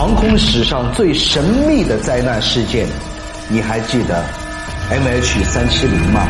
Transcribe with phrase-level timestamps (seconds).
[0.00, 2.86] 航空史上最神秘的灾难事件，
[3.50, 4.24] 你还记得
[4.90, 6.26] MH 三七零吗？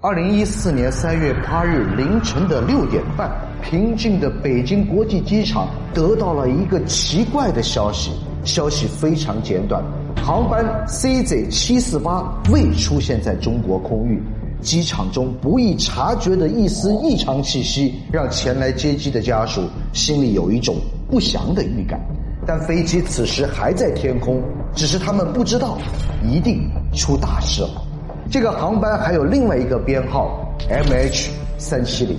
[0.00, 3.28] 二零一四年三月八日凌晨的六点半，
[3.64, 8.12] 平静的北京国际机场得到了一个奇怪的消息，
[8.44, 9.82] 消息非常简短，
[10.24, 14.22] 航班 CZ 七四八未出现在中国空域。
[14.60, 20.76] 机场中不易察觉的一丝异常气息，让前来接机的家属心里有一种
[21.10, 22.00] 不祥的预感。
[22.46, 24.42] 但飞机此时还在天空，
[24.74, 25.78] 只是他们不知道，
[26.24, 27.82] 一定出大事了。
[28.30, 32.16] 这个航班还有另外一个编号 MH 三七零，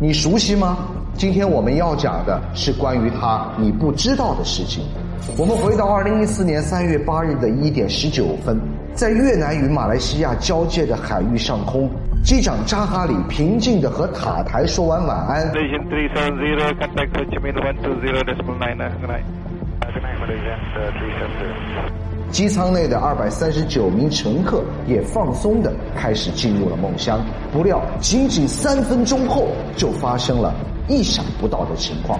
[0.00, 0.78] 你熟悉吗？
[1.16, 4.82] 今天我们要讲的是关于它你不知道的事情。
[5.38, 8.60] 我们回到二零一四年三月八日的一点十九分。
[8.94, 11.90] 在越南与马来西亚交界的海域上空，
[12.22, 15.52] 机长扎哈里平静地和塔台说完晚安。
[22.30, 27.20] 机舱内的二百三十九名乘客也放松地开始进入了梦乡。
[27.52, 30.54] 不料，仅仅三分钟后，就发生了
[30.88, 32.18] 意想不到的情况。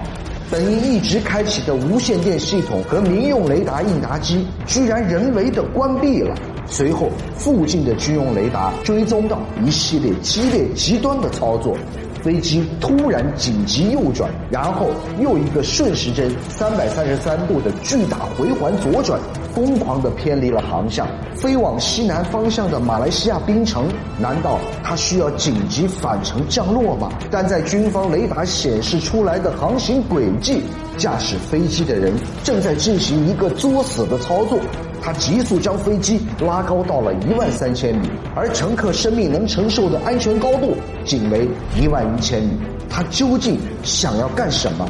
[0.51, 6.35] 本应一直开启的无线电系统和民用雷达应答机，居然人为的关闭了。
[6.67, 11.75] 随后，附近的军用雷达追踪到一系列激烈极端的操作，
[12.23, 14.87] 飞机突然紧急右转，然后
[15.19, 19.19] 又一个顺时针三百三十三度的巨大回环左转，
[19.55, 23.87] 疯狂的偏离了航向，飞往西南方向的马来西亚槟城。
[24.19, 27.09] 难道它需要紧急返程降落吗？
[27.31, 30.61] 但在军方雷达显示出来的航行轨迹，
[30.97, 34.59] 驾驶飞机的人正在进行一个作死的操作。
[35.01, 41.47] 他急速将飞机拉高到了一万三千米，而乘客生命能承受的安全高度仅为
[41.79, 42.57] 一万一千米。
[42.89, 44.85] 他究竟想要干什么？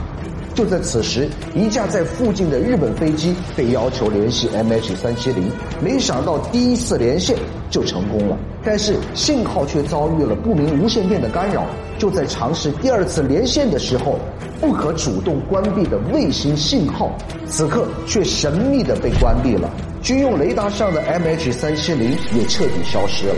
[0.56, 7.36] 就在此时，一架在附近的日本飞机被要求联系 MH 三七零，没想到第一次连线
[7.70, 11.66] 就成功了，但是信号却遭遇了不明无线电的干扰。
[11.98, 14.17] 就在尝试第二次连线的时候，
[14.61, 17.11] 不可主动关闭的卫星信号，
[17.45, 19.70] 此刻却神秘的被关闭了。
[20.02, 23.36] 军用雷达上的 MH 三七零也彻底消失了。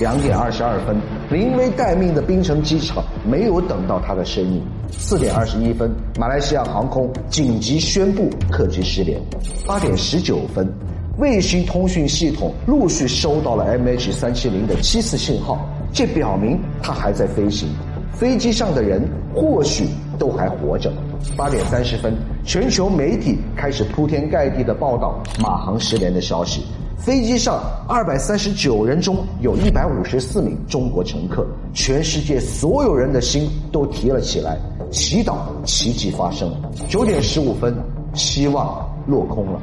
[0.00, 0.96] 两点二十二分，
[1.30, 4.62] 临危待命的槟城机场没有等到他的身影。
[4.90, 9.20] 四点二十一分，马来西亚航空紧急宣布客机失联。
[9.66, 10.66] 八点十九分，
[11.18, 17.68] 卫星通讯系统陆续收到了 MH 三七零的七次信号，这表明它还在飞行。
[18.10, 19.84] 飞机上的人或许
[20.18, 20.90] 都还活着。
[21.36, 26.62] 八点三十分，全球媒体开始铺天盖地的报道马航失联的消息。
[27.00, 34.58] 飞机上二百三十九人中有一百五十四名中国乘客，全世界所有人的心都提了起来，
[34.90, 36.54] 祈祷奇迹发生。
[36.90, 37.74] 九点十五分，
[38.12, 39.58] 希望落空了，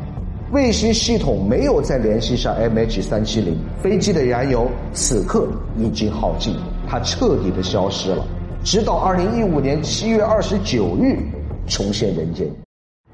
[0.52, 6.56] 卫星系统没有再联系上 MH 三七零，飞机的燃油此刻已经耗尽，
[6.90, 8.25] 它彻底的消失了。
[8.64, 11.19] 直到二零一五年七月二十九日
[11.68, 12.48] 重现人间，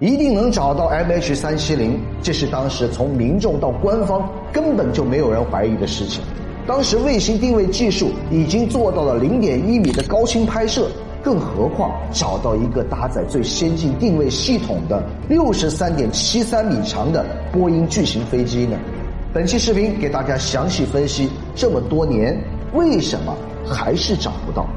[0.04, 1.98] 一定能找到 MH 三七零。
[2.22, 6.22] 这是当时从民众到官方根本就没有人怀疑的事情。
[6.68, 10.90] 当时卫星定位技术已经做到了零点一米的高清拍摄，
[11.24, 18.78] 更何况找到一个搭载最先进定位系统的六十三点七三米长的波音巨型飞机呢？
[19.34, 22.38] 本期视频给大家详细分析这么多年
[22.74, 23.34] 为什么
[23.66, 24.68] 还是找不到。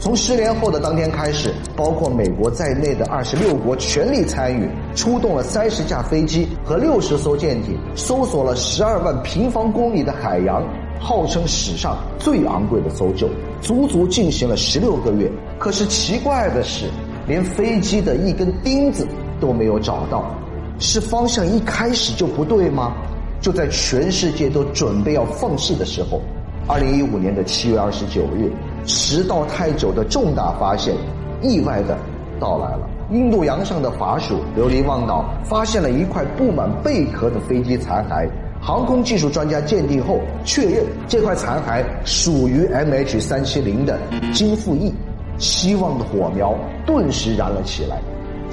[0.00, 10.66] 从失联后的当天开始，包括美国在内的二十六国全力参与，出动了三十架飞机和六十艘舰艇，搜索了十二万平方公里的海洋，
[10.98, 13.28] 号称史上最昂贵的搜救，
[13.60, 15.30] 足足进行了十六个月。
[15.58, 16.86] 可是奇怪的是，
[17.26, 19.06] 连飞机的一根钉子
[19.38, 20.34] 都没有找到，
[20.78, 22.94] 是方向一开始就不对吗？
[23.42, 26.22] 就在全世界都准备要放弃的时候。
[26.66, 28.50] 二零一五年的七月二十九日，
[28.86, 30.94] 迟到太久的重大发现，
[31.42, 31.96] 意外的
[32.38, 32.88] 到来了。
[33.10, 38.28] 印度洋上的法属琉璃旺岛发现了一块布满贝壳的飞机残骸，
[38.60, 43.98] 航空技术专家鉴定后确认，这块残骸属于 MH 三七零的
[44.32, 44.94] 金复翼，
[45.38, 46.54] 希望的火苗
[46.86, 48.00] 顿时燃了起来。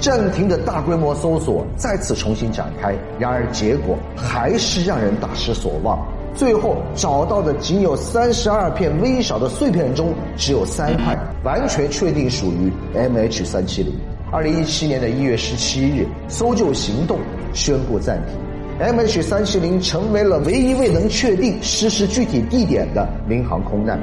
[0.00, 5.98] 暂停的大规模搜索再次重新展开，然而结果还是让人大失所望。
[6.34, 13.92] 最后找到的仅有三十二片微小的碎片中，只有三块完全确定属于 MH 三七零。
[14.30, 17.18] 二零一七年的一月十七日，搜救行动
[17.54, 23.98] 宣布暂停，MH 三七零成为了唯一未能确定失事具体地点的民航空难。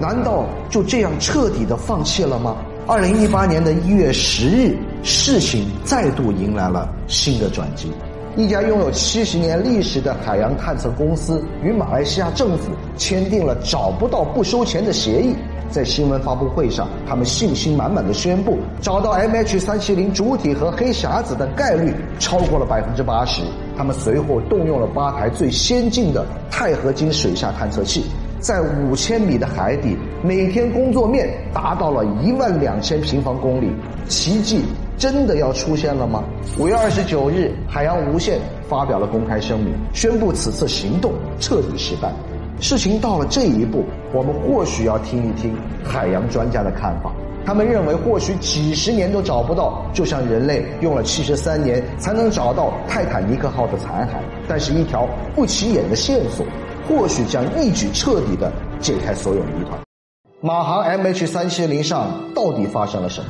[0.00, 2.56] 难道就这样彻底的放弃了吗？
[2.86, 7.90] 二零一八年的一月十日，事情再度迎来了新的转机。
[8.38, 15.34] 一家拥有七十年历史的海洋探测公司与马来西亚政府签订了找不到不收钱的协议。
[15.68, 23.42] 在新闻发布会上，他们信心满满的宣布，找到 MH 三七零主体和黑匣子的概率超过了百分之八十。
[23.76, 28.04] 他们随后动用了八台最先进的钛合金水下探测器，
[28.40, 33.70] 在五千米的海底，每天工作面达到了一万两千平方公里。
[34.06, 34.64] 奇迹
[34.96, 36.24] 真的要出现了吗？
[36.58, 38.38] 五月二十九日，海洋无限
[38.68, 42.10] 发表了公开声明，宣布此次行动彻底失败。
[42.60, 47.12] 事情到了这一步，我们或许要听一听海洋专家的看法。
[47.44, 54.20] 他们认为，或许几十年都找不到，就像人类用了七十三年才能找到泰坦尼克号的残骸。
[54.46, 56.44] 但是，一条不起眼的线索，
[56.88, 58.50] 或许将一举彻底的
[58.80, 59.78] 解开所有谜团。
[60.40, 63.26] 马航 MH 三七零上到底发生了什么？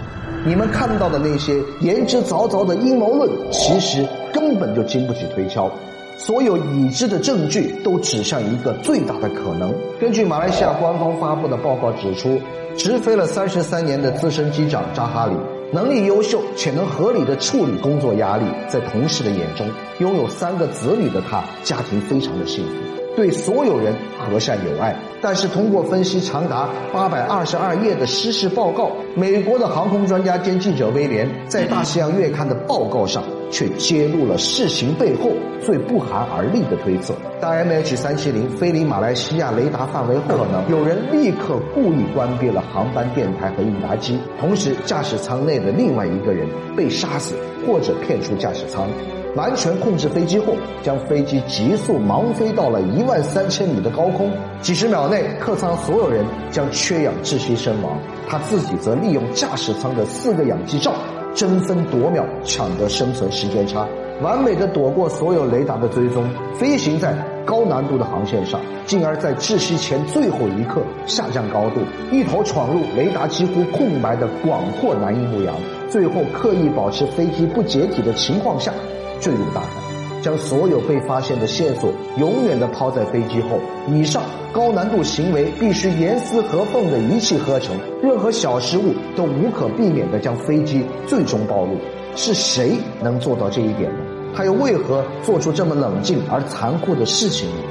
[0.46, 5.70] 你们看到的那些言之凿凿的阴谋论，其实根本就经不起推敲。
[6.19, 9.75] 所有已知的证据都指向一个最大的可能。
[10.00, 12.40] 根据马来西亚官方发布的报告指出，
[12.76, 15.34] 直飞了三十三年的资深机长扎哈里，
[15.70, 19.67] 能力优秀且能合理的处理工作压力，在同事的眼中，
[19.99, 22.73] 拥有三个子女的他，家庭非常的幸福，
[23.15, 24.97] 对所有人和善友爱。
[25.20, 33.23] 但是通过分析长达八百二十二页的失事报告，美国的航空专家兼记者威廉在《大西洋月刊》的报告上。
[33.50, 35.31] 却揭露了事情背后
[35.65, 40.69] 最不寒而栗的推测：当 MH 三七零飞离马来西亚雷达范围后，可能。
[40.71, 46.47] 有人立刻故意关闭了航班电台和应答机，同时驾驶舱内的另外一个人
[46.77, 47.35] 被杀死，
[47.67, 48.89] 或者骗出驾驶舱，
[49.35, 54.31] 完全控制飞机后，将飞机急速盲飞到了一万三千米的高空，
[54.61, 57.99] 几十秒内客舱所有人将缺氧窒息身亡，
[58.29, 60.93] 他自己则利用驾驶舱的四个氧气罩。
[61.38, 63.87] 争分夺秒抢得生存时间差，
[64.20, 71.81] 完美的躲过所有雷达的追踪，飞行在高难度的航线上，进而，在窒息前最后一刻下降高度，
[72.11, 75.55] 一头闯入雷达几乎空白的广阔南印度洋，
[75.88, 78.73] 最后刻意保持飞机不解体的情况下
[79.20, 79.88] 坠入大海。
[80.23, 84.23] 将所有被发现的线索永远的抛在飞机后，以上
[84.53, 91.76] 高难度行为必须严丝合缝的一气呵成，任何小失误都无可避免的将飞机最终暴露。
[92.17, 93.99] 是谁能做到这一点呢？
[94.35, 97.62] 他又为何做出这么冷静而残酷的事情呢？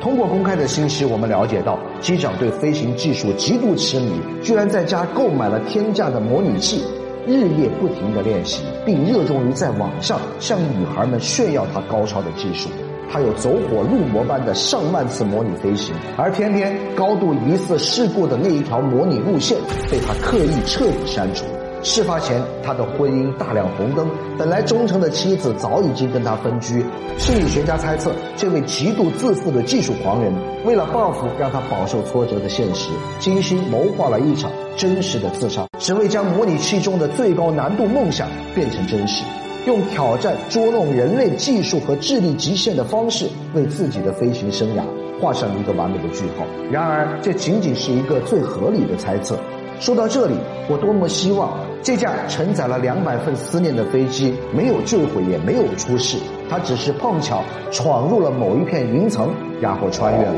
[0.00, 6.84] 通过公开的信息，我们了解到，机长对飞行技术极度痴迷，居然在家购买了天价的模拟器。
[7.28, 12.70] 日夜不停的练习，并热衷于在网上向女孩们炫耀他高超的技术。
[13.10, 19.58] 他有走火入魔般的上万次模拟飞行，而偏偏高度疑似事故的那一条模拟路线
[19.90, 21.44] 被他刻意彻底删除。
[21.82, 26.84] 事发前，他的婚姻大亮红灯，本来忠诚的妻子早已经跟他分居。
[27.16, 30.32] 心理学家猜测，这位极度自负的技术狂人，
[30.64, 32.90] 为了报复让他饱受挫折的现实，
[33.20, 39.22] 精心谋划了一场真实的自杀，只为将模拟器中的最高难度梦想变成真实，
[39.66, 44.82] 用挑战捉弄人类技术和智力极限的方式，为自己的飞行生涯
[45.20, 46.44] 画上一个完美的句号。
[46.72, 49.38] 然而，这仅仅是一个最合理的猜测。
[49.80, 50.34] 说到这里，
[50.68, 56.18] 我多么希望这架承载了两百份思念的飞机没有坠毁，也没有出事，
[56.48, 59.30] 它只是碰巧闯入了某一片云层，
[59.60, 60.34] 然后穿越了。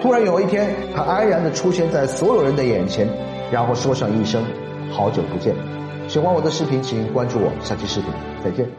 [0.00, 3.08] 突然有一天，它安然的出现在所有人的眼前，
[3.50, 4.42] 然后说上一声
[4.92, 5.54] “好久不见”。
[6.06, 8.10] 喜欢我的视频，请关注我，下期视频
[8.44, 8.68] 再见。